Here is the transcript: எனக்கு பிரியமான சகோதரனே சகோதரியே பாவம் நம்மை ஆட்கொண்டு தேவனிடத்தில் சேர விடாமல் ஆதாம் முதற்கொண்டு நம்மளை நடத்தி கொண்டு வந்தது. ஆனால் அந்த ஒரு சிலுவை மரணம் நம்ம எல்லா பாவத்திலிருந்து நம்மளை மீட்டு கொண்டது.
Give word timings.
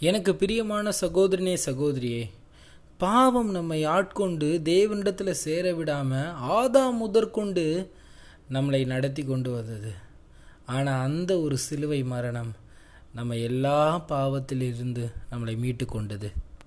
எனக்கு 0.00 0.34
பிரியமான 0.34 0.90
சகோதரனே 1.00 1.54
சகோதரியே 1.64 2.20
பாவம் 2.98 3.50
நம்மை 3.50 3.84
ஆட்கொண்டு 3.84 4.46
தேவனிடத்தில் 4.64 5.30
சேர 5.30 5.74
விடாமல் 5.74 6.30
ஆதாம் 6.56 6.96
முதற்கொண்டு 6.96 7.64
நம்மளை 8.52 8.86
நடத்தி 8.86 9.22
கொண்டு 9.24 9.50
வந்தது. 9.50 9.92
ஆனால் 10.66 11.02
அந்த 11.02 11.40
ஒரு 11.40 11.58
சிலுவை 11.58 12.02
மரணம் 12.02 12.52
நம்ம 13.14 13.36
எல்லா 13.36 14.04
பாவத்திலிருந்து 14.08 15.04
நம்மளை 15.30 15.56
மீட்டு 15.58 15.86
கொண்டது. 15.86 16.30